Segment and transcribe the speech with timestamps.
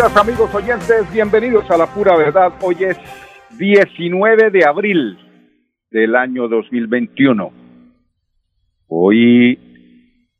[0.00, 2.54] Amigos oyentes, bienvenidos a la pura verdad.
[2.62, 2.96] Hoy es
[3.58, 5.18] 19 de abril
[5.90, 7.52] del año 2021.
[8.86, 9.58] Hoy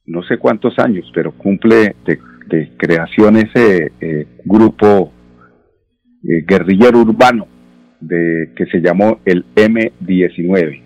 [0.06, 5.12] no sé cuántos años, pero cumple de, creación ese eh, grupo
[6.27, 7.47] eh, guerrillero urbano
[8.00, 10.83] de que se llamó el M19.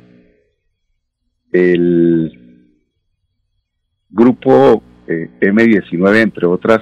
[1.52, 2.68] El
[4.10, 6.80] grupo eh, M19, entre otras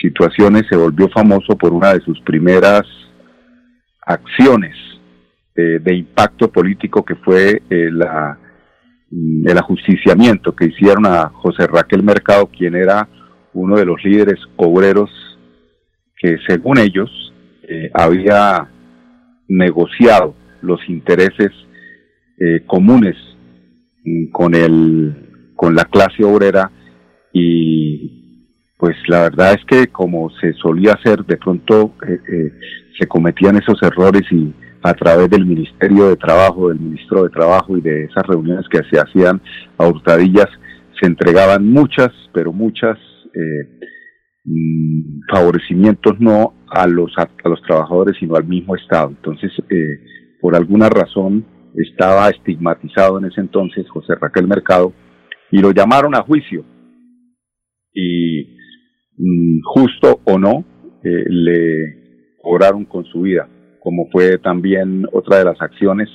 [0.00, 2.82] situaciones se volvió famoso por una de sus primeras
[4.06, 4.76] acciones
[5.54, 8.38] eh, de impacto político que fue eh, la,
[9.10, 13.08] mm, el ajusticiamiento que hicieron a José Raquel Mercado, quien era
[13.52, 15.10] uno de los líderes obreros
[16.18, 17.10] que según ellos
[17.68, 18.68] eh, había
[19.48, 21.50] negociado los intereses
[22.66, 23.16] comunes
[24.04, 26.70] mm, con el con la clase obrera
[27.32, 28.15] y
[28.78, 32.52] pues la verdad es que como se solía hacer, de pronto eh, eh,
[32.98, 37.76] se cometían esos errores y a través del Ministerio de Trabajo, del Ministro de Trabajo
[37.76, 39.40] y de esas reuniones que se hacían
[39.78, 40.48] a hurtadillas,
[41.00, 42.98] se entregaban muchas, pero muchas
[43.34, 43.88] eh,
[44.44, 49.08] mm, favorecimientos no a los, a, los trabajadores, sino al mismo Estado.
[49.08, 49.50] Entonces,
[50.40, 54.92] por alguna razón, estaba estigmatizado en ese entonces José Raquel Mercado
[55.50, 56.64] y lo llamaron a juicio.
[57.92, 58.55] Y
[59.64, 60.64] justo o no,
[61.02, 63.48] eh, le cobraron con su vida,
[63.80, 66.08] como fue también otra de las acciones,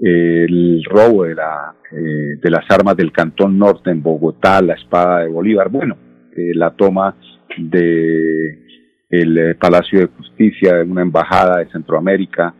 [0.00, 5.20] el robo de, la, eh, de las armas del Cantón Norte en Bogotá, la espada
[5.20, 5.96] de Bolívar, bueno,
[6.36, 7.16] eh, la toma
[7.56, 8.62] de
[9.10, 12.52] el Palacio de Justicia, de una embajada de Centroamérica,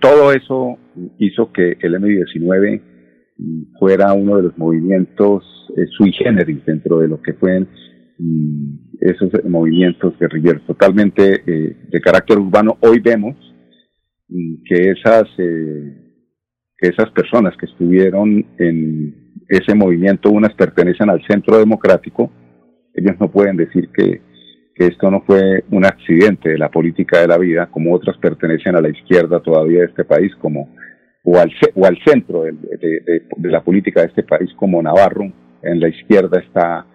[0.00, 0.78] todo eso
[1.18, 2.80] hizo que el M-19
[3.78, 5.44] fuera uno de los movimientos
[5.90, 7.66] sui generis dentro de lo que fue
[9.00, 12.76] esos movimientos guerrilleros totalmente eh, de carácter urbano.
[12.80, 13.36] Hoy vemos
[14.28, 15.96] mm, que esas, eh,
[16.76, 22.30] que esas personas que estuvieron en ese movimiento, unas pertenecen al centro democrático,
[22.94, 24.26] ellos no pueden decir que,
[24.78, 28.80] esto no fue un accidente de la política de la vida, como otras pertenecen a
[28.80, 30.72] la izquierda todavía de este país, como
[31.24, 35.32] o al, o al centro de la política de este país, como Navarro,
[35.64, 36.86] en la izquierda está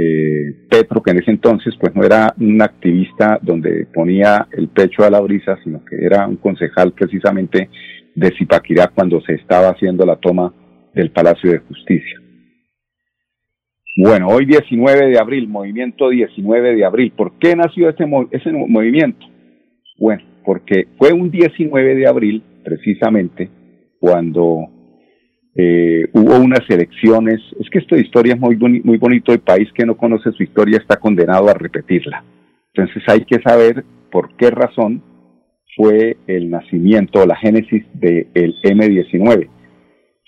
[0.00, 5.04] eh, Petro, que en ese entonces pues no era un activista donde ponía el pecho
[5.04, 7.68] a la brisa, sino que era un concejal precisamente
[8.14, 10.54] de Zipaquirá cuando se estaba haciendo la toma
[10.94, 12.20] del Palacio de Justicia.
[13.96, 17.12] Bueno, hoy 19 de abril, movimiento 19 de abril.
[17.16, 19.26] ¿Por qué nació ese, ese movimiento?
[19.98, 23.50] Bueno, porque fue un 19 de abril, precisamente,
[23.98, 24.68] cuando
[25.60, 29.84] eh, hubo unas elecciones, es que esta historia es muy, muy bonito, el país que
[29.84, 32.22] no conoce su historia está condenado a repetirla.
[32.72, 35.02] Entonces hay que saber por qué razón
[35.76, 39.48] fue el nacimiento, la génesis del M-19.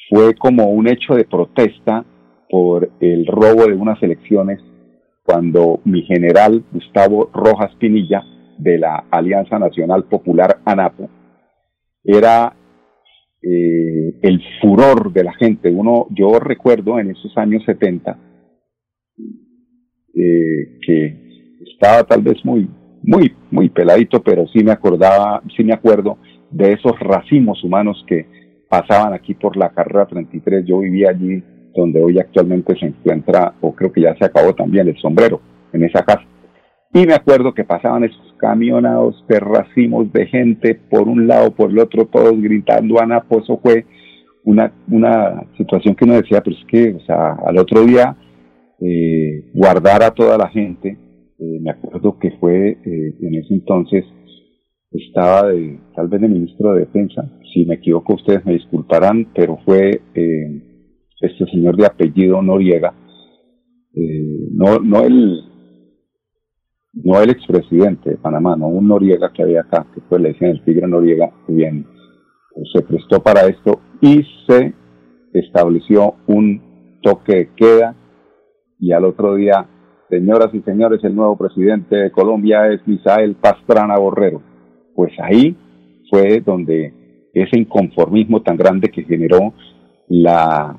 [0.08, 2.04] Fue como un hecho de protesta
[2.48, 4.60] por el robo de unas elecciones
[5.22, 8.24] cuando mi general Gustavo Rojas Pinilla
[8.58, 11.08] de la Alianza Nacional Popular ANAPO
[12.02, 12.52] era
[13.42, 15.70] eh, el furor de la gente.
[15.70, 18.18] Uno, yo recuerdo en esos años 70
[20.14, 21.30] eh, que
[21.72, 22.68] estaba tal vez muy,
[23.02, 26.18] muy, muy peladito, pero sí me acordaba, sí me acuerdo
[26.50, 28.26] de esos racimos humanos que
[28.68, 30.64] pasaban aquí por la carrera 33.
[30.66, 31.42] Yo vivía allí
[31.74, 35.40] donde hoy actualmente se encuentra, o creo que ya se acabó también el sombrero,
[35.72, 36.24] en esa casa.
[36.92, 41.70] Y me acuerdo que pasaban esos camionados de racimos de gente por un lado, por
[41.70, 43.40] el otro, todos gritando Anapo.
[43.40, 43.84] Eso fue
[44.44, 48.16] una, una situación que uno decía, pero es que, o sea, al otro día
[48.80, 50.98] eh, guardar a toda la gente.
[51.38, 54.04] Eh, me acuerdo que fue eh, en ese entonces,
[54.90, 57.30] estaba de, tal vez de ministro de Defensa.
[57.52, 60.62] Si me equivoco, ustedes me disculparán, pero fue eh,
[61.20, 62.94] este señor de apellido Noriega.
[63.94, 65.42] Eh, no, no el
[66.92, 70.52] no el expresidente de Panamá, no un Noriega que había acá, que fue le decían
[70.52, 71.86] el Tigre Noriega, bien,
[72.72, 74.74] se prestó para esto y se
[75.32, 77.96] estableció un toque de queda
[78.78, 79.68] y al otro día,
[80.08, 84.42] señoras y señores, el nuevo presidente de Colombia es Misael Pastrana Borrero.
[84.94, 85.56] Pues ahí
[86.10, 89.52] fue donde ese inconformismo tan grande que generó
[90.08, 90.76] la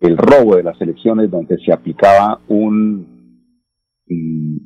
[0.00, 3.06] el robo de las elecciones donde se aplicaba un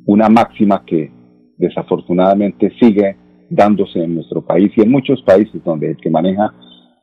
[0.05, 1.11] una máxima que
[1.57, 3.15] desafortunadamente sigue
[3.49, 6.53] dándose en nuestro país y en muchos países donde el que maneja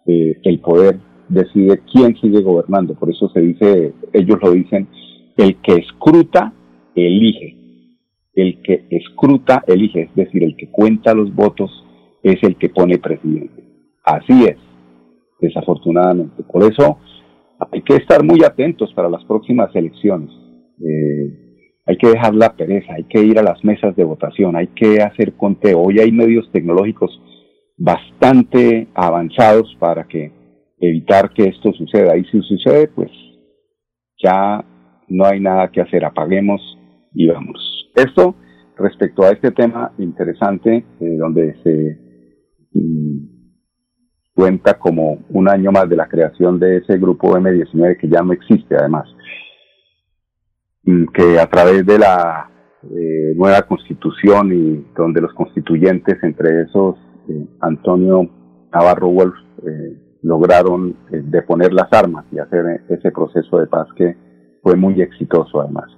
[0.06, 2.94] eh, el poder decide quién sigue gobernando.
[2.94, 4.88] Por eso se dice, ellos lo dicen,
[5.36, 6.52] el que escruta,
[6.94, 7.56] elige.
[8.34, 10.02] El que escruta, elige.
[10.02, 11.70] Es decir, el que cuenta los votos
[12.22, 13.64] es el que pone presidente.
[14.04, 14.56] Así es,
[15.40, 16.42] desafortunadamente.
[16.42, 16.98] Por eso
[17.70, 20.30] hay que estar muy atentos para las próximas elecciones.
[20.80, 21.41] Eh,
[21.84, 25.02] hay que dejar la pereza, hay que ir a las mesas de votación, hay que
[25.02, 25.80] hacer conteo.
[25.80, 27.10] Hoy hay medios tecnológicos
[27.76, 30.32] bastante avanzados para que
[30.80, 32.16] evitar que esto suceda.
[32.16, 33.10] Y si sucede, pues
[34.22, 34.64] ya
[35.08, 36.60] no hay nada que hacer, apaguemos
[37.14, 37.90] y vamos.
[37.94, 38.36] Esto
[38.76, 41.98] respecto a este tema interesante, eh, donde se
[42.72, 43.32] mm,
[44.34, 48.32] cuenta como un año más de la creación de ese grupo M19 que ya no
[48.32, 49.08] existe además.
[50.84, 52.50] Mm, que a través de la
[52.82, 56.96] eh, nueva constitución y donde los constituyentes, entre esos
[57.28, 58.28] eh, Antonio
[58.72, 59.34] Navarro Wolf,
[59.64, 64.16] eh, lograron deponer las armas y hacer ese proceso de paz que
[64.62, 65.90] fue muy exitoso además.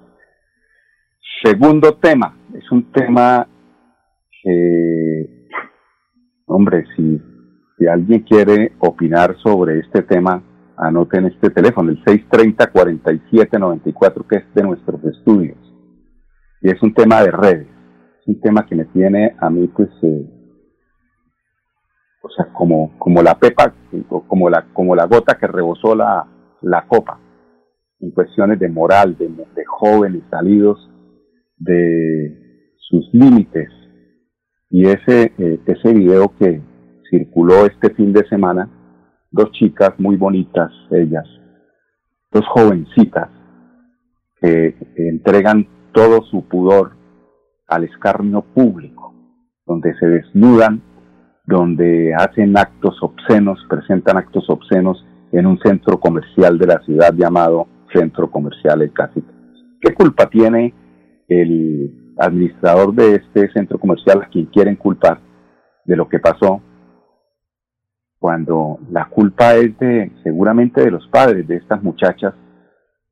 [1.43, 3.47] Segundo tema, es un tema
[4.43, 5.49] que,
[6.47, 7.21] hombre, si,
[7.79, 10.43] si alguien quiere opinar sobre este tema,
[10.77, 15.59] anoten este teléfono, el 630-4794, que es de nuestros estudios.
[16.61, 17.69] Y es un tema de redes,
[18.21, 20.27] es un tema que me tiene a mí, pues, eh,
[22.23, 23.73] o sea, como, como la pepa,
[24.27, 26.27] como la, como la gota que rebosó la,
[26.63, 27.21] la copa,
[28.01, 30.91] en cuestiones de moral, de, de jóvenes salidos
[31.59, 33.69] de sus límites.
[34.71, 36.61] Y ese, eh, ese video que
[37.11, 38.69] circuló este fin de semana,
[39.35, 41.27] dos chicas muy bonitas, ellas,
[42.31, 43.29] dos jovencitas,
[44.41, 46.93] que entregan todo su pudor
[47.67, 49.13] al escarnio público,
[49.67, 50.83] donde se desnudan,
[51.47, 57.67] donde hacen actos obscenos, presentan actos obscenos en un centro comercial de la ciudad llamado
[57.93, 59.33] Centro Comercial El Cacique.
[59.81, 60.73] ¿Qué culpa tiene
[61.29, 65.21] el administrador de este centro comercial a quien quieren culpar
[65.85, 66.63] de lo que pasó
[68.25, 72.33] cuando la culpa es de seguramente de los padres de estas muchachas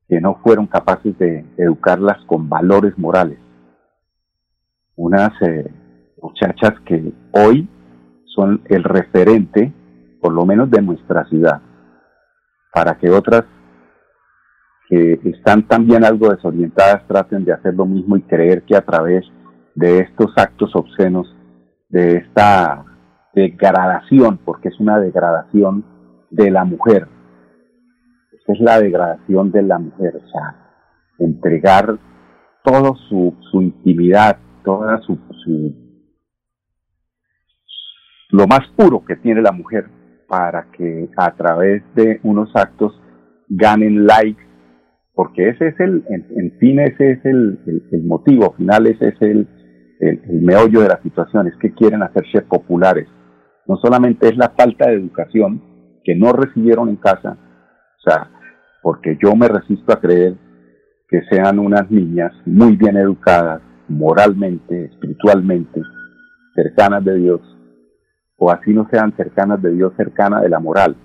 [0.09, 3.37] que no fueron capaces de educarlas con valores morales.
[4.95, 5.71] Unas eh,
[6.19, 7.69] muchachas que hoy
[8.25, 9.71] son el referente,
[10.19, 11.61] por lo menos de nuestra ciudad,
[12.73, 13.43] para que otras
[14.89, 19.23] que están también algo desorientadas traten de hacer lo mismo y creer que a través
[19.75, 21.27] de estos actos obscenos,
[21.89, 22.83] de esta
[23.33, 25.85] degradación, porque es una degradación
[26.29, 27.07] de la mujer.
[28.31, 30.55] Esa es la degradación de la mujer, o sea,
[31.19, 31.97] entregar
[32.63, 35.17] toda su, su intimidad, toda su,
[38.31, 39.85] lo más puro que tiene la mujer
[40.27, 42.99] para que a través de unos actos
[43.47, 44.43] ganen likes,
[45.13, 47.59] porque ese es el, en, fin, ese es el,
[47.91, 49.47] el, motivo final, ese es el,
[49.99, 53.07] el, meollo de la situación, es que quieren hacerse populares,
[53.67, 55.61] no solamente es la falta de educación
[56.03, 57.37] que no recibieron en casa,
[57.97, 58.29] o sea,
[58.81, 60.35] porque yo me resisto a creer
[61.07, 65.81] que sean unas niñas muy bien educadas, moralmente, espiritualmente,
[66.55, 67.41] cercanas de Dios,
[68.37, 70.95] o así no sean cercanas de Dios, cercanas de la moral,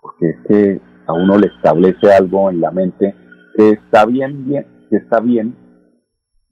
[0.00, 3.14] porque es que a uno le establece algo en la mente
[3.56, 5.56] que está bien, bien que está bien,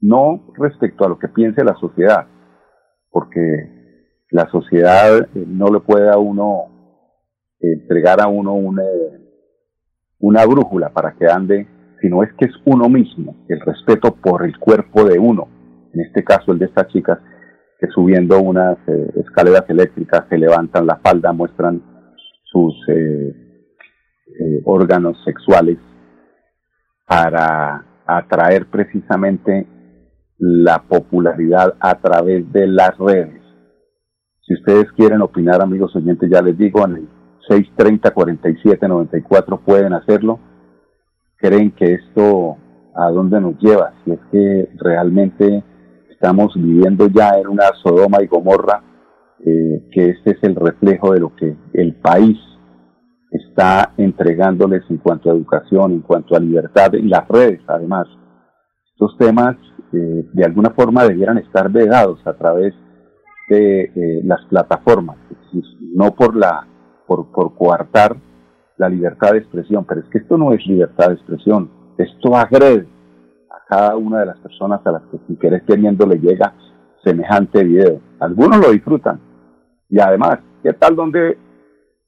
[0.01, 2.27] no respecto a lo que piense la sociedad,
[3.09, 3.82] porque
[4.33, 6.69] la sociedad eh, no le puede a uno
[7.59, 8.83] entregar a uno una,
[10.19, 11.67] una brújula para que ande,
[12.01, 15.47] sino es que es uno mismo, el respeto por el cuerpo de uno.
[15.93, 17.19] En este caso, el de estas chicas
[17.79, 21.81] que subiendo unas eh, escaleras eléctricas se levantan la falda, muestran
[22.43, 23.33] sus eh,
[24.65, 25.77] órganos sexuales
[27.07, 29.67] para atraer precisamente
[30.39, 33.42] la popularidad a través de las redes
[34.45, 37.07] si ustedes quieren opinar, amigos oyentes, ya les digo, en el
[37.49, 40.39] 630-4794 pueden hacerlo.
[41.37, 42.57] ¿Creen que esto
[42.95, 43.93] a dónde nos lleva?
[44.03, 45.63] Si es que realmente
[46.09, 48.83] estamos viviendo ya en una Sodoma y Gomorra
[49.45, 52.37] eh, que este es el reflejo de lo que el país
[53.31, 58.07] está entregándoles en cuanto a educación, en cuanto a libertad, en las redes además.
[58.93, 59.57] Estos temas
[59.91, 62.73] eh, de alguna forma debieran estar vedados a través
[63.49, 65.17] de eh, las plataformas,
[65.93, 66.67] no por la
[67.07, 68.15] por, por coartar
[68.77, 72.87] la libertad de expresión, pero es que esto no es libertad de expresión, esto agrede
[73.51, 76.53] a cada una de las personas a las que sin querer queriendo le llega
[77.03, 77.99] semejante video.
[78.19, 79.19] Algunos lo disfrutan
[79.89, 81.37] y además, ¿qué tal donde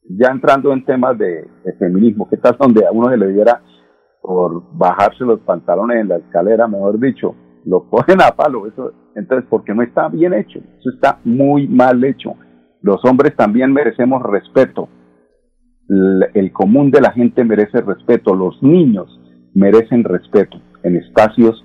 [0.09, 1.47] ya entrando en temas de,
[1.79, 3.61] feminismo, ¿qué tal donde a uno se le diera
[4.21, 9.47] por bajarse los pantalones en la escalera, mejor dicho, lo cogen a palo, eso, entonces,
[9.49, 12.35] porque no está bien hecho, eso está muy mal hecho.
[12.81, 14.89] Los hombres también merecemos respeto,
[15.87, 19.07] el, común de la gente merece respeto, los niños
[19.53, 21.63] merecen respeto en espacios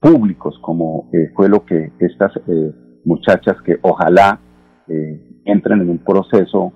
[0.00, 2.72] públicos, como eh, fue lo que estas eh,
[3.04, 4.40] muchachas que ojalá
[4.88, 6.72] eh, entren en un proceso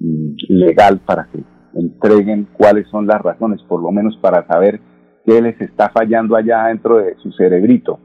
[0.00, 4.80] mm, legal para que entreguen cuáles son las razones, por lo menos para saber
[5.24, 8.00] qué les está fallando allá dentro de su cerebrito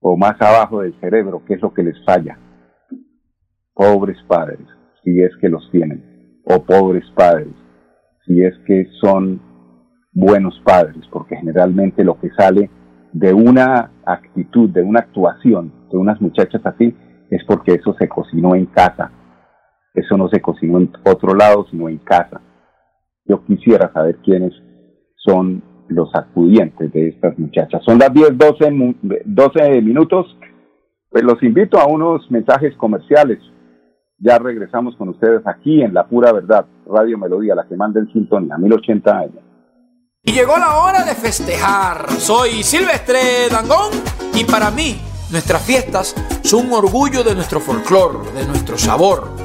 [0.00, 2.38] o más abajo del cerebro, qué es lo que les falla.
[3.74, 4.66] Pobres padres,
[5.02, 7.54] si es que los tienen, o pobres padres,
[8.24, 9.40] si es que son
[10.12, 12.70] buenos padres, porque generalmente lo que sale
[13.12, 16.94] de una actitud, de una actuación de unas muchachas así,
[17.30, 19.10] es porque eso se cocinó en casa.
[19.94, 22.40] Eso no se cocinó en otro lado, sino en casa.
[23.24, 24.52] Yo quisiera saber quiénes
[25.16, 27.82] son los acudientes de estas muchachas.
[27.84, 30.36] Son las 10, 12, 12 minutos.
[31.10, 33.38] Pues los invito a unos mensajes comerciales.
[34.18, 38.10] Ya regresamos con ustedes aquí en La Pura Verdad, Radio Melodía, la que manda en
[38.12, 39.42] sintonía, 1080 años.
[40.22, 42.10] Y llegó la hora de festejar.
[42.10, 43.92] Soy Silvestre Dangón
[44.34, 44.96] y para mí
[45.30, 49.35] nuestras fiestas son un orgullo de nuestro folclor, de nuestro sabor.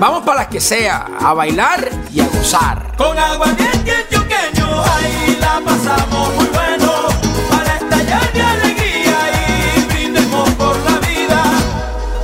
[0.00, 2.96] Vamos para las que sea, a bailar y a gozar.
[2.96, 6.79] Con agua antioqueño, ahí la pasamos muy bueno.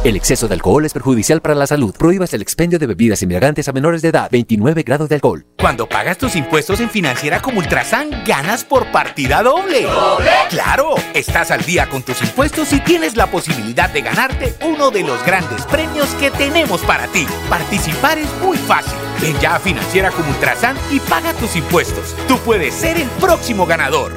[0.06, 1.92] El exceso de alcohol es perjudicial para la salud.
[1.92, 4.28] Prohíbas el expendio de bebidas inmigrantes a menores de edad.
[4.30, 5.44] 29 grados de alcohol.
[5.58, 9.82] Cuando pagas tus impuestos en Financiera como Ultrasan, ganas por partida doble.
[9.82, 10.30] ¿Doble?
[10.48, 10.94] ¡Claro!
[11.12, 15.26] Estás al día con tus impuestos y tienes la posibilidad de ganarte uno de los
[15.26, 17.26] grandes premios que tenemos para ti.
[17.50, 19.05] Participar es muy fácil.
[19.20, 22.14] Ven ya a Financiera como Ultrasan y paga tus impuestos.
[22.28, 24.12] Tú puedes ser el próximo ganador.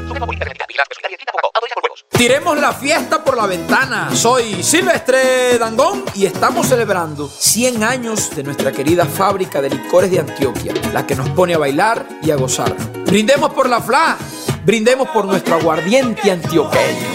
[2.09, 4.09] Tiremos la fiesta por la ventana.
[4.13, 10.19] Soy Silvestre Dangón y estamos celebrando 100 años de nuestra querida fábrica de licores de
[10.19, 12.75] Antioquia, la que nos pone a bailar y a gozar.
[13.05, 14.17] Brindemos por la FLA,
[14.65, 17.07] brindemos por nuestro aguardiente antioqueño.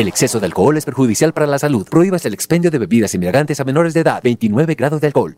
[0.00, 1.86] El exceso de alcohol es perjudicial para la salud.
[1.86, 4.22] Prohíbas el expendio de bebidas inmigrantes a menores de edad.
[4.24, 5.36] 29 grados de alcohol.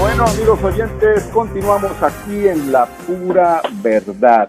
[0.00, 4.48] Bueno, amigos oyentes, continuamos aquí en La Pura Verdad.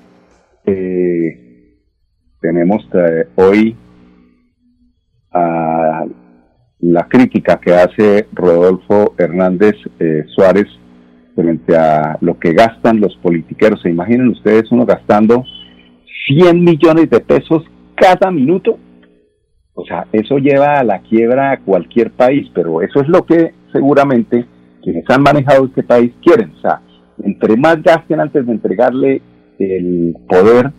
[0.65, 1.75] Eh,
[2.39, 3.75] tenemos eh, hoy
[5.33, 6.05] a
[6.79, 10.67] la crítica que hace Rodolfo Hernández eh, Suárez
[11.35, 13.81] frente a lo que gastan los politiqueros.
[13.81, 15.43] ¿Se imaginan ustedes uno gastando
[16.27, 17.63] 100 millones de pesos
[17.95, 18.77] cada minuto?
[19.75, 23.53] O sea, eso lleva a la quiebra a cualquier país, pero eso es lo que
[23.71, 24.45] seguramente
[24.83, 26.51] quienes han manejado este país quieren.
[26.57, 26.81] O sea,
[27.23, 29.21] entre más gasten antes de entregarle
[29.57, 30.71] el poder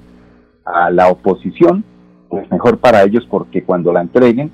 [0.64, 1.84] a la oposición,
[2.28, 4.50] pues mejor para ellos porque cuando la entreguen,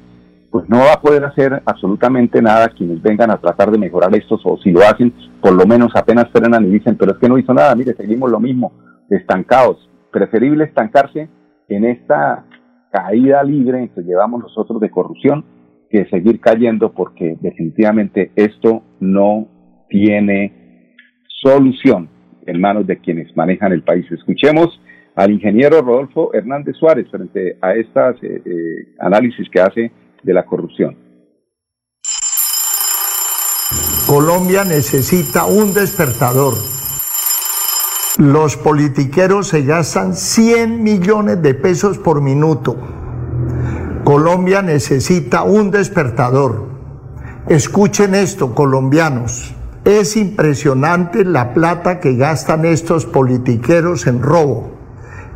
[0.51, 4.41] pues no va a poder hacer absolutamente nada quienes vengan a tratar de mejorar estos
[4.45, 7.39] o si lo hacen, por lo menos apenas frenan y dicen, pero es que no
[7.39, 8.73] hizo nada, mire, seguimos lo mismo,
[9.09, 9.90] estancados.
[10.11, 11.29] Preferible estancarse
[11.69, 12.45] en esta
[12.91, 15.45] caída libre que llevamos nosotros de corrupción
[15.91, 19.49] que seguir cayendo porque definitivamente esto no
[19.89, 20.97] tiene
[21.43, 22.09] solución
[22.47, 24.11] en manos de quienes manejan el país.
[24.11, 24.81] Escuchemos
[25.17, 30.45] al ingeniero Rodolfo Hernández Suárez frente a estas eh, eh, análisis que hace de la
[30.45, 30.97] corrupción.
[34.07, 36.80] Colombia necesita un despertador.
[38.19, 42.77] Los politiqueros se gastan 100 millones de pesos por minuto.
[44.03, 46.67] Colombia necesita un despertador.
[47.47, 49.55] Escuchen esto, colombianos.
[49.85, 54.73] Es impresionante la plata que gastan estos politiqueros en robo,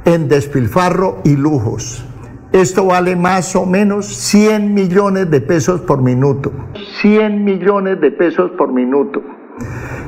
[0.04, 2.04] en despilfarro y lujos.
[2.52, 6.52] Esto vale más o menos 100 millones de pesos por minuto.
[7.00, 9.22] 100 millones de pesos por minuto.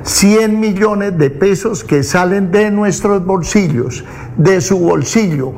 [0.06, 4.04] 100 millones de pesos que salen de nuestros bolsillos,
[4.36, 5.52] de su bolsillo,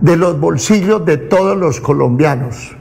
[0.00, 2.74] de los bolsillos de todos los colombianos.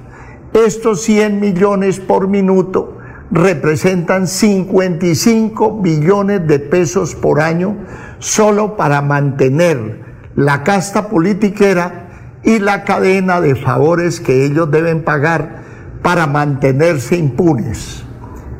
[0.53, 2.97] Estos 100 millones por minuto
[3.29, 7.75] representan 55 billones de pesos por año
[8.19, 10.05] solo para mantener
[10.37, 15.61] la casta politiquera y la cadena de favores que ellos deben pagar
[16.01, 18.05] para mantenerse impunes.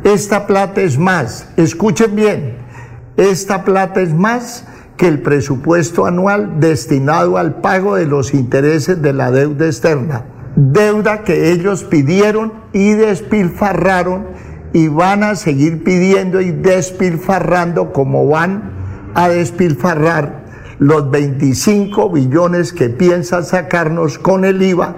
[0.04, 2.58] Esta plata es más, escuchen bien,
[3.18, 4.66] esta plata es más
[4.98, 11.24] que el presupuesto anual destinado al pago de los intereses de la deuda externa, deuda
[11.24, 14.26] que ellos pidieron y despilfarraron
[14.74, 18.72] y van a seguir pidiendo y despilfarrando como van
[19.14, 20.46] a despilfarrar
[20.80, 24.96] los 25 billones que piensa sacarnos con el IVA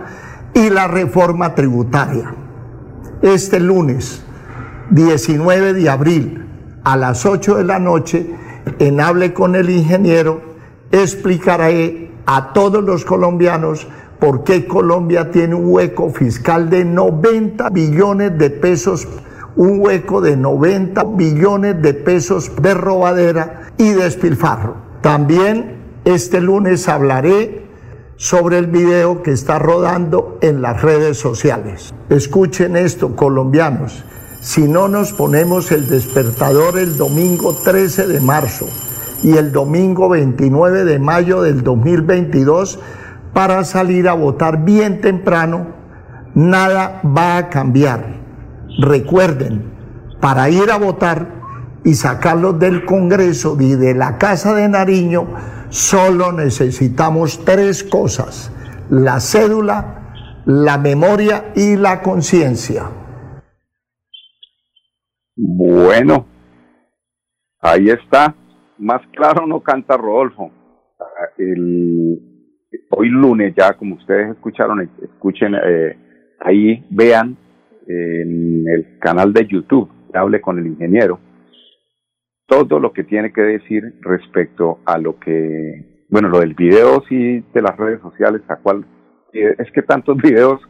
[0.54, 2.34] y la reforma tributaria.
[3.22, 4.24] Este lunes
[4.92, 6.46] 19 de abril
[6.84, 8.30] a las 8 de la noche
[8.80, 10.42] en Hable con el Ingeniero
[10.92, 13.88] explicaré a todos los colombianos
[14.20, 19.08] por qué Colombia tiene un hueco fiscal de 90 billones de pesos
[19.56, 24.78] un hueco de 90 billones de pesos de robadera y despilfarro.
[25.02, 27.64] También este lunes hablaré
[28.16, 31.94] sobre el video que está rodando en las redes sociales.
[32.10, 34.06] Escuchen esto, colombianos.
[34.44, 38.68] Si no nos ponemos el despertador el domingo 13 de marzo
[39.24, 42.78] y el domingo 29 de mayo del 2022
[43.32, 45.68] para salir a votar bien temprano,
[46.36, 48.20] nada va a cambiar.
[48.80, 49.64] Recuerden,
[50.20, 55.26] para ir a votar y sacarlos del Congreso y de la Casa de Nariño,
[55.70, 58.52] solo necesitamos tres cosas,
[58.90, 63.03] la cédula, la memoria y la conciencia.
[65.36, 66.28] Bueno,
[67.60, 68.36] ahí está.
[68.78, 70.52] Más claro no canta Rodolfo.
[71.38, 72.20] El,
[72.90, 75.98] hoy lunes ya, como ustedes escucharon, escuchen, eh,
[76.40, 77.38] ahí vean
[77.88, 81.20] en el canal de YouTube, hable con el ingeniero,
[82.48, 87.44] todo lo que tiene que decir respecto a lo que, bueno, lo del video sí
[87.54, 88.86] de las redes sociales, a cual
[89.34, 90.62] eh, es que tantos videos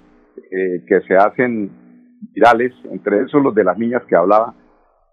[0.51, 1.82] eh, que se hacen
[2.31, 4.53] virales, entre esos los de las niñas que hablaba,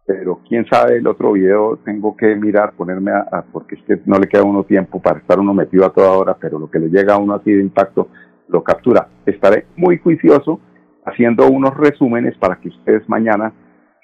[0.06, 4.18] pero quién sabe el otro video tengo que mirar, ponerme a, porque es que no
[4.18, 6.78] le queda a uno tiempo para estar uno metido a toda hora, pero lo que
[6.78, 8.08] le llega a uno así de impacto
[8.48, 9.08] lo captura.
[9.24, 10.60] Estaré muy juicioso
[11.04, 13.52] haciendo unos resúmenes para que ustedes mañana,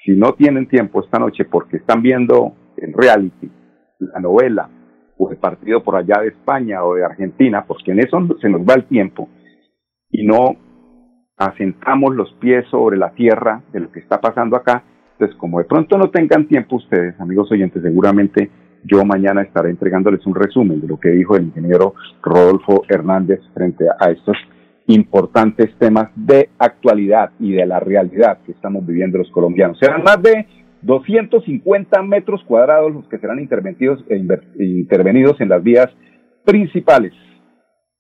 [0.04, 3.50] si no tienen tiempo esta noche porque están viendo en reality
[3.98, 4.70] la novela
[5.18, 8.60] o el partido por allá de España o de Argentina, porque en eso se nos
[8.60, 9.28] va el tiempo
[10.10, 10.54] y no
[11.36, 15.64] asentamos los pies sobre la tierra de lo que está pasando acá, entonces como de
[15.64, 18.50] pronto no tengan tiempo ustedes, amigos oyentes, seguramente
[18.84, 23.86] yo mañana estaré entregándoles un resumen de lo que dijo el ingeniero Rodolfo Hernández frente
[23.98, 24.36] a estos
[24.86, 29.78] importantes temas de actualidad y de la realidad que estamos viviendo los colombianos.
[29.78, 30.46] Serán más de
[30.82, 34.16] 250 metros cuadrados los que serán intervenidos, e
[34.58, 35.88] intervenidos en las vías
[36.44, 37.12] principales.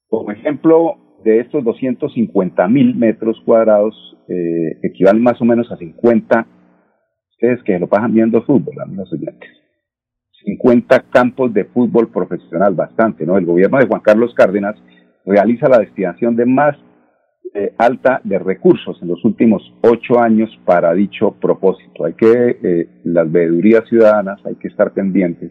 [0.08, 6.46] Como ejemplo de estos 250 mil metros cuadrados, eh, equivalen más o menos a 50,
[7.32, 9.50] ustedes que lo pasan viendo fútbol, amigos oyentes,
[10.44, 13.36] 50 campos de fútbol profesional, bastante, ¿no?
[13.36, 14.76] El gobierno de Juan Carlos Cárdenas
[15.24, 16.76] realiza la destinación de más
[17.54, 22.04] eh, alta de recursos en los últimos ocho años para dicho propósito.
[22.04, 25.50] Hay que, eh, las veedurías ciudadanas, hay que estar pendientes,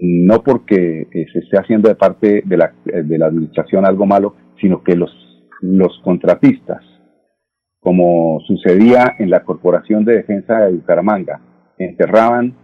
[0.00, 4.47] no porque eh, se esté haciendo de parte de la, de la administración algo malo,
[4.60, 5.10] sino que los,
[5.60, 6.82] los contratistas,
[7.80, 11.40] como sucedía en la Corporación de Defensa de Bucaramanga,
[11.78, 12.54] enterraban,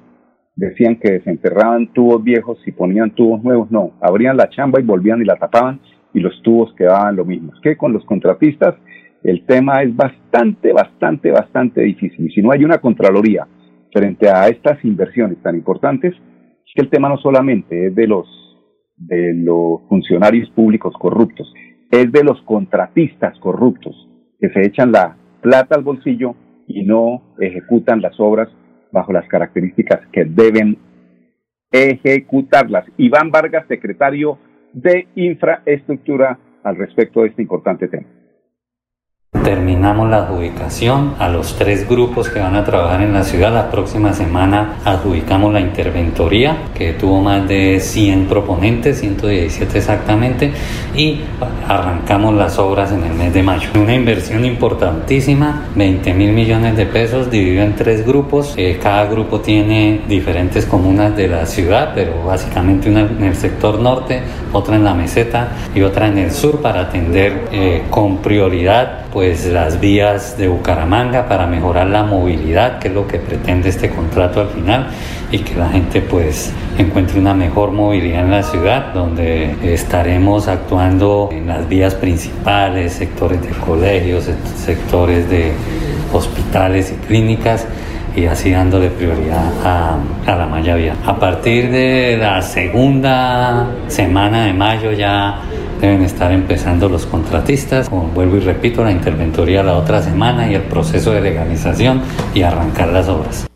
[0.57, 5.20] decían que desenterraban tubos viejos y ponían tubos nuevos, no, abrían la chamba y volvían
[5.22, 5.80] y la tapaban
[6.12, 7.52] y los tubos quedaban lo mismo.
[7.62, 8.76] Que con los contratistas
[9.24, 12.26] el tema es bastante, bastante, bastante difícil.
[12.26, 13.46] Y si no hay una Contraloría
[13.92, 18.26] frente a estas inversiones tan importantes, es que el tema no solamente es de los,
[18.96, 21.52] de los funcionarios públicos corruptos,
[22.02, 24.09] es de los contratistas corruptos
[24.40, 26.35] que se echan la plata al bolsillo
[26.66, 28.48] y no ejecutan las obras
[28.92, 30.78] bajo las características que deben
[31.70, 32.85] ejecutarlas.
[32.96, 34.38] Iván Vargas, secretario
[34.72, 38.07] de infraestructura al respecto de este importante tema.
[39.42, 43.53] Terminamos la adjudicación a los tres grupos que van a trabajar en la ciudad.
[43.53, 50.53] La próxima semana adjudicamos la interventoría, que tuvo más de 100 proponentes, 117 exactamente,
[50.97, 51.20] y
[51.68, 53.68] arrancamos las obras en el mes de mayo.
[53.75, 58.55] Una inversión importantísima, 20 mil millones de pesos, dividido en tres grupos.
[58.57, 63.79] Eh, cada grupo tiene diferentes comunas de la ciudad, pero básicamente una en el sector
[63.79, 69.05] norte, otra en la meseta y otra en el sur para atender eh, con prioridad
[69.14, 73.90] pues las vías de Bucaramanga para mejorar la movilidad, que es lo que pretende este
[73.90, 74.88] contrato al final,
[75.30, 81.30] y que la gente pues encuentre una mejor movilidad en la ciudad, donde estaremos actuando
[81.32, 85.52] en las vías principales, sectores de colegios, sectores de
[86.12, 87.66] hospitales y clínicas
[88.16, 90.94] y así dándole prioridad a, a, la malla vía.
[91.04, 95.40] A partir de la segunda semana de mayo ya
[95.80, 100.54] deben estar empezando los contratistas, como vuelvo y repito, la interventoría la otra semana y
[100.54, 102.02] el proceso de legalización
[102.34, 103.46] y arrancar las obras.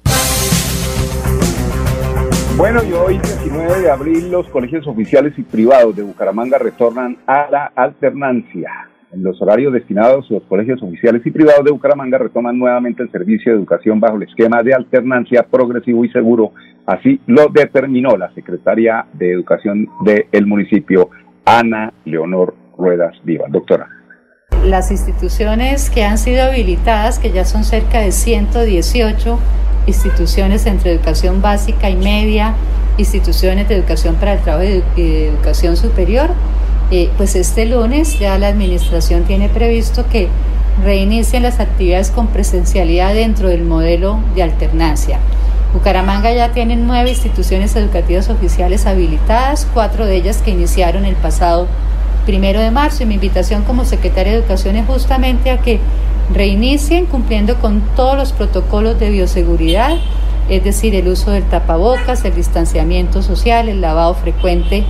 [2.57, 7.49] Bueno, y hoy 19 de abril los colegios oficiales y privados de Bucaramanga retornan a
[7.51, 8.89] la alternancia.
[9.11, 13.53] En los horarios destinados, los colegios oficiales y privados de Bucaramanga retoman nuevamente el servicio
[13.53, 16.53] de educación bajo el esquema de alternancia progresivo y seguro.
[16.85, 21.11] Así lo determinó la secretaria de Educación del municipio,
[21.49, 23.51] Ana Leonor Ruedas Vivas.
[23.51, 23.89] Doctora.
[24.65, 29.39] Las instituciones que han sido habilitadas, que ya son cerca de 118
[29.87, 32.55] instituciones entre educación básica y media,
[32.99, 34.65] instituciones de educación para el trabajo
[34.97, 36.29] y de educación superior,
[36.91, 40.29] eh, pues este lunes ya la administración tiene previsto que
[40.85, 45.19] reinicien las actividades con presencialidad dentro del modelo de alternancia.
[45.73, 51.67] Bucaramanga ya tiene nueve instituciones educativas oficiales habilitadas, cuatro de ellas que iniciaron el pasado
[52.25, 53.03] primero de marzo.
[53.03, 55.79] Y mi invitación como secretaria de Educación es justamente a que
[56.33, 59.97] reinicien cumpliendo con todos los protocolos de bioseguridad,
[60.49, 64.85] es decir, el uso del tapabocas, el distanciamiento social, el lavado frecuente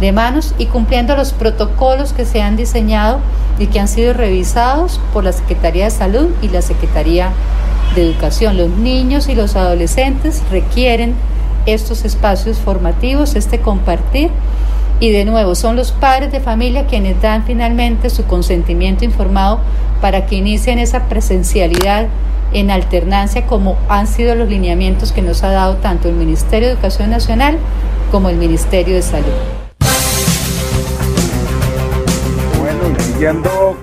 [0.00, 3.20] de manos y cumpliendo los protocolos que se han diseñado
[3.58, 7.32] y que han sido revisados por la Secretaría de Salud y la Secretaría
[7.94, 8.56] de Educación.
[8.56, 11.14] Los niños y los adolescentes requieren
[11.66, 14.30] estos espacios formativos, este compartir.
[15.00, 19.60] Y de nuevo, son los padres de familia quienes dan finalmente su consentimiento informado
[20.00, 22.06] para que inicien esa presencialidad
[22.52, 26.74] en alternancia como han sido los lineamientos que nos ha dado tanto el Ministerio de
[26.74, 27.58] Educación Nacional
[28.10, 29.61] como el Ministerio de Salud.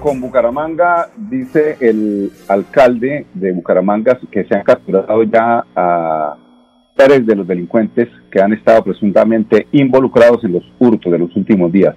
[0.01, 6.35] Con Bucaramanga, dice el alcalde de Bucaramanga que se han capturado ya a
[6.97, 11.71] tres de los delincuentes que han estado presuntamente involucrados en los hurtos de los últimos
[11.71, 11.95] días.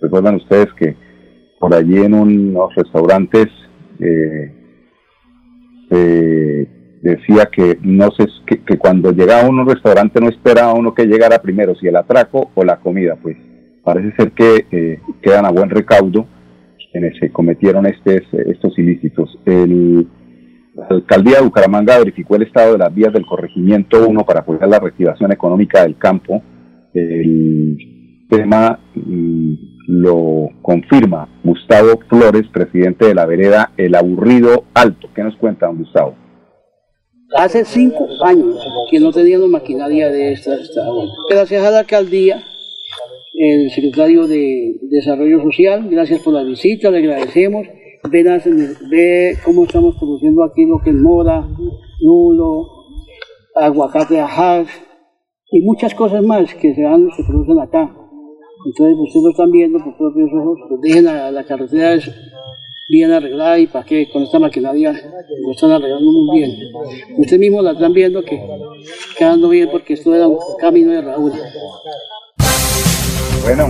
[0.00, 0.96] Recuerdan ustedes que
[1.60, 3.46] por allí en unos restaurantes
[4.00, 4.52] eh,
[7.00, 11.06] decía que no sé que, que, cuando llegaba a un restaurante no esperaba uno que
[11.06, 13.36] llegara primero, si el atraco o la comida, pues
[13.84, 16.26] parece ser que eh, quedan a buen recaudo
[16.92, 19.38] quienes se cometieron estos, estos ilícitos.
[19.46, 20.06] El,
[20.74, 24.68] la alcaldía de Bucaramanga verificó el estado de las vías del corregimiento 1 para apoyar
[24.68, 26.42] la reactivación económica del campo.
[26.94, 29.54] El tema mm,
[29.88, 35.08] lo confirma Gustavo Flores, presidente de la vereda El Aburrido Alto.
[35.14, 36.14] ¿Qué nos cuenta, don Gustavo?
[37.34, 38.58] Hace cinco años
[38.90, 40.54] que no teníamos maquinaria de esta.
[40.54, 40.82] esta
[41.30, 42.42] Gracias a la alcaldía
[43.44, 47.66] el secretario de Desarrollo Social, gracias por la visita, le agradecemos.
[48.08, 48.22] Ve,
[48.88, 51.48] ve cómo estamos produciendo aquí lo que es mora,
[52.00, 52.68] nulo,
[53.56, 54.68] aguacate ajaz
[55.50, 57.92] y muchas cosas más que se, dan, se producen acá.
[58.64, 61.98] Entonces ustedes lo están viendo por propios ojos, pues dejen la, la carretera
[62.90, 66.50] bien arreglada y para qué con esta maquinaria lo están arreglando muy bien.
[67.18, 68.40] Ustedes mismos la están viendo que
[69.18, 71.32] quedando bien porque esto era un camino de Raúl.
[73.42, 73.68] Bueno,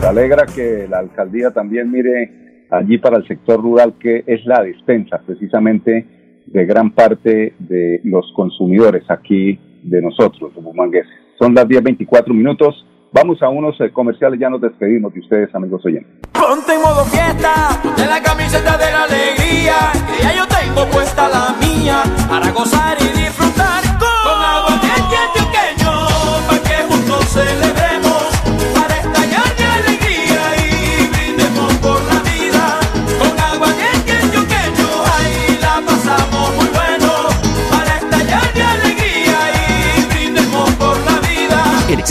[0.00, 4.62] se alegra que la alcaldía también mire allí para el sector rural, que es la
[4.62, 6.06] despensa precisamente
[6.46, 11.10] de gran parte de los consumidores aquí de nosotros, los bumangueses.
[11.38, 12.86] Son las 10.24 minutos.
[13.12, 16.10] Vamos a unos eh, comerciales, ya nos despedimos de ustedes, amigos oyentes.
[16.32, 19.74] Ponte en modo fiesta, ponte la camiseta de la alegría,
[20.10, 22.93] que ya yo tengo puesta la mía, para gozar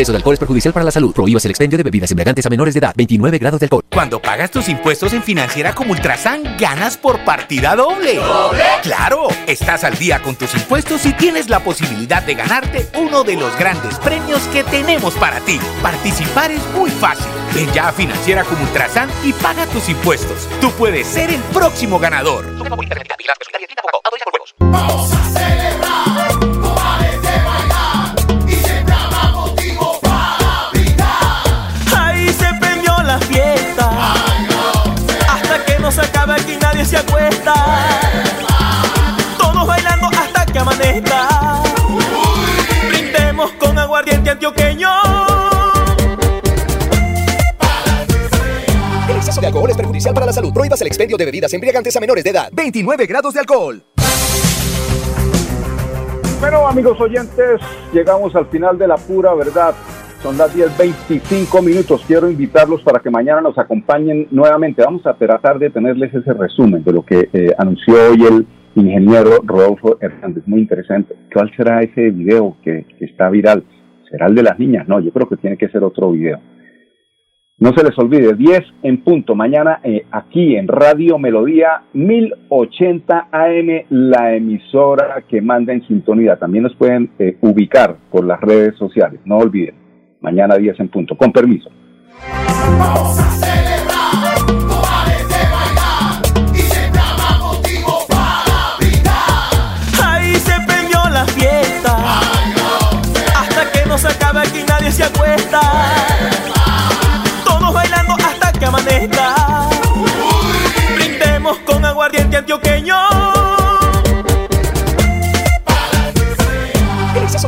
[0.04, 1.13] exceso de alcohol es perjudicial para la salud.
[1.13, 2.94] Prohíbas el expendio de bebidas embriagantes a menores de edad.
[2.96, 3.84] 29 grados de alcohol.
[3.92, 8.16] Cuando pagas tus impuestos en Financiera como Ultrasan, ganas por partida doble.
[8.16, 8.63] ¿Doble?
[8.84, 9.28] ¡Claro!
[9.48, 13.58] Estás al día con tus impuestos y tienes la posibilidad de ganarte uno de los
[13.58, 15.60] grandes premios que tenemos para ti.
[15.82, 17.28] Participar es muy fácil.
[17.54, 20.48] Ven ya a Financiera como Ultrasan y paga tus impuestos.
[20.60, 22.46] Tú puedes ser el próximo ganador.
[24.60, 26.12] Vamos a celebrar,
[50.04, 50.54] perjudicial para la salud.
[50.54, 52.50] Prohíbas el expendio de bebidas embriagantes a menores de edad.
[52.54, 53.84] 29 grados de alcohol.
[56.39, 57.62] Bueno, amigos oyentes,
[57.94, 59.74] llegamos al final de la pura verdad.
[60.22, 62.04] Son las 10.25 minutos.
[62.06, 64.82] Quiero invitarlos para que mañana nos acompañen nuevamente.
[64.84, 69.39] Vamos a tratar de tenerles ese resumen de lo que eh, anunció hoy el ingeniero
[69.44, 70.44] Rodolfo Hernández.
[70.48, 71.16] Muy interesante.
[71.34, 73.63] ¿Cuál será ese video que, que está viral?
[74.10, 74.88] ¿Será el de las niñas?
[74.88, 76.39] No, yo creo que tiene que ser otro video.
[77.60, 83.86] No se les olvide, 10 en punto, mañana eh, aquí en Radio Melodía 1080 AM,
[83.89, 86.36] la emisora que manda en sintonía.
[86.38, 89.76] También nos pueden eh, ubicar por las redes sociales, no olviden,
[90.20, 91.70] mañana 10 en punto, con permiso.
[92.80, 99.54] Vamos a celebrar, no pares de bailar y siempre habrá motivo para brindar.
[100.04, 101.98] Ahí se prendió la fiesta.
[103.39, 105.62] Hasta que no se acabe aquí nadie se acuesta.
[112.04, 113.43] Aguardiente antioqueño.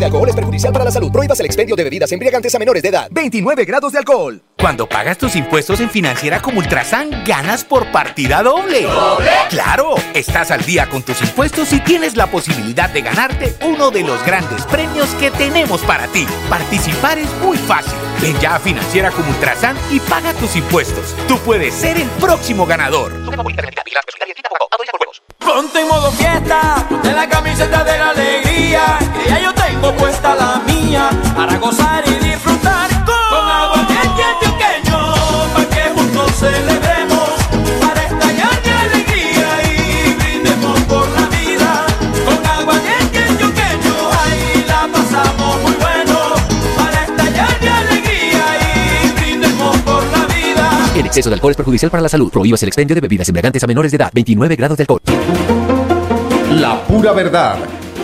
[0.06, 1.12] De alcohol es perjudicial para la salud.
[1.12, 3.08] Prohíbas el expendio de bebidas embriagantes a menores de edad.
[3.12, 4.42] 29 grados de alcohol.
[4.58, 8.84] Cuando pagas tus impuestos en Financiera como Ultrasan, ganas por partida doble.
[8.84, 9.32] ¿Doble?
[9.50, 9.96] ¡Claro!
[10.14, 14.24] Estás al día con tus impuestos y tienes la posibilidad de ganarte uno de los
[14.26, 16.26] grandes premios que tenemos para ti.
[16.50, 17.94] Participar es muy fácil.
[18.22, 21.16] Ven ya a Financiera como Ultrasan y paga tus impuestos.
[21.28, 23.12] Tú puedes ser el próximo ganador.
[25.40, 30.36] Ponte en modo fiesta, ponte la camiseta de la alegría, que ya yo tengo puesta
[30.36, 34.98] la mía, para gozar y disfrutar con, aguardiente antioqueño,
[35.54, 37.30] para que juntos celebremos,
[37.82, 41.86] para estallar de alegría y brindemos por la vida,
[42.26, 46.18] con aguardiente antioqueño, ahí la pasamos muy bueno,
[46.78, 50.92] para estallar de alegría y brindemos por la vida.
[50.96, 52.32] El exceso de alcohol es perjudicial para la salud.
[52.32, 54.12] Prohíbas el expendio de bebidas embriagantes a menores de edad.
[54.14, 55.02] 29 grados de alcohol.
[56.52, 57.58] La pura verdad.